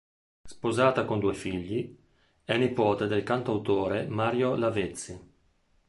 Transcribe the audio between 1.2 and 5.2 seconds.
figli, è nipote del cantautore Mario Lavezzi.